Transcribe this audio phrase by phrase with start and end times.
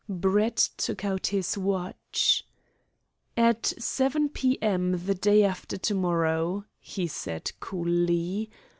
[0.09, 2.43] Brett took out his watch.
[3.37, 8.49] "At seven p.m., the day after to morrow," he said coolly.